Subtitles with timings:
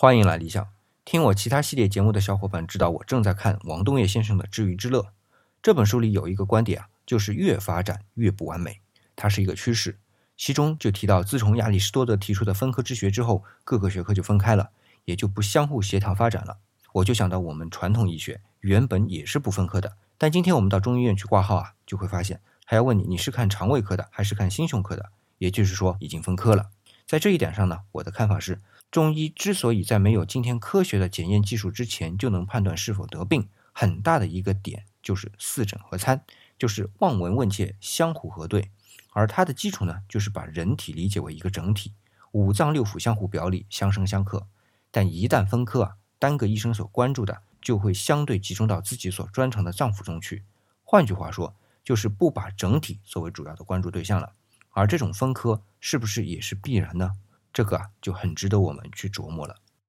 [0.00, 0.64] 欢迎来理想。
[1.04, 5.00] 听我其他系列节目的小伙伴知道，我正在看王东岳先生的《知鱼之乐》
[5.60, 8.80] 这本书里有一个观点啊，就是越发展越不完美，
[9.16, 9.98] 它是一个趋势。
[10.36, 14.70] 其中就提到，自从亚里士多德提出的分科之学之后，各个学科就分开了，
[15.04, 16.58] 也就不相互协调发展了。
[16.92, 26.70] 我就想到我们传统医学原本也是不分科的，但今天我们到中医院去挂号啊，就会发现还要问你你是看肠胃科的还是看心胸科的，也就是说已经分科了。
[27.08, 28.60] 在这一点上呢，我的看法是。
[28.90, 36.22] 中医之所以在没有今天科学的检验技术之前就能判断是否得病，很大的一个点就是四诊合参，
[36.58, 38.70] 就是望闻问切相互核对。
[39.14, 41.94] 而它的基础呢，就是把人体理解为一个整体，
[42.32, 44.46] 五脏六腑相互表里，相生相克。
[44.90, 50.44] 但一旦分科啊，单个医生所关注的就会相对集中到自己所专长的脏腑中去。
[50.84, 54.32] 换句话说，就是不把整体作为主要的关注对象了。
[54.78, 57.10] 而这种分科是不是也是必然呢？
[57.52, 59.56] 这个啊，就很值得我们去琢磨了。